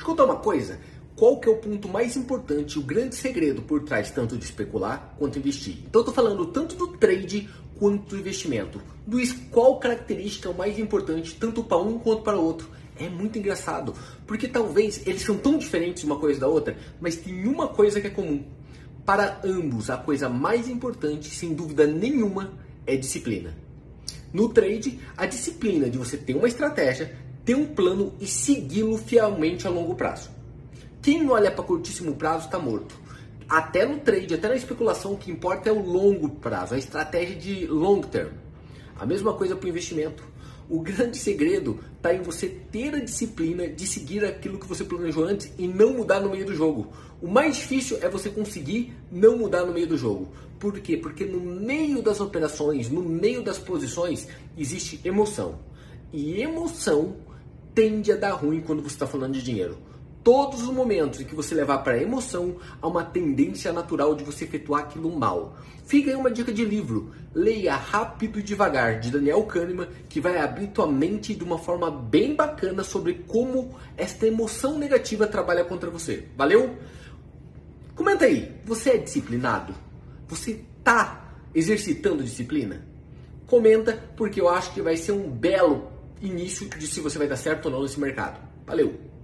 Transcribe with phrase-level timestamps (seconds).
[0.00, 0.80] Escuta uma coisa,
[1.14, 5.14] qual que é o ponto mais importante, o grande segredo por trás tanto de especular
[5.18, 5.76] quanto investir?
[5.86, 8.80] Então eu tô falando tanto do trade quanto do investimento.
[9.06, 12.70] Luiz, qual característica é o mais importante tanto para um quanto para o outro?
[12.98, 13.94] É muito engraçado,
[14.26, 18.06] porque talvez eles são tão diferentes uma coisa da outra, mas tem uma coisa que
[18.06, 18.42] é comum.
[19.04, 22.54] Para ambos, a coisa mais importante, sem dúvida nenhuma,
[22.86, 23.54] é disciplina.
[24.32, 27.14] No trade, a disciplina de você ter uma estratégia,
[27.50, 30.30] ter um plano e segui-lo fielmente a longo prazo.
[31.02, 32.94] Quem olha para curtíssimo prazo está morto.
[33.48, 37.34] Até no trade, até na especulação, o que importa é o longo prazo, a estratégia
[37.34, 38.30] de long term.
[38.96, 40.22] A mesma coisa para o investimento.
[40.68, 45.24] O grande segredo está em você ter a disciplina de seguir aquilo que você planejou
[45.24, 46.92] antes e não mudar no meio do jogo.
[47.20, 50.28] O mais difícil é você conseguir não mudar no meio do jogo.
[50.56, 50.96] Por quê?
[50.96, 55.58] Porque no meio das operações, no meio das posições, existe emoção.
[56.12, 57.16] E emoção
[57.74, 59.90] tende a dar ruim quando você está falando de dinheiro
[60.22, 64.24] todos os momentos em que você levar para a emoção, há uma tendência natural de
[64.24, 65.56] você efetuar aquilo mal.
[65.84, 67.12] Fica aí uma dica de livro.
[67.34, 71.90] Leia Rápido e Devagar, de Daniel Kahneman, que vai abrir tua mente de uma forma
[71.90, 76.28] bem bacana sobre como esta emoção negativa trabalha contra você.
[76.36, 76.76] Valeu?
[77.94, 79.74] Comenta aí, você é disciplinado?
[80.28, 82.86] Você tá exercitando disciplina?
[83.46, 85.90] Comenta, porque eu acho que vai ser um belo
[86.20, 88.40] início de se você vai dar certo ou não nesse mercado.
[88.66, 89.09] Valeu!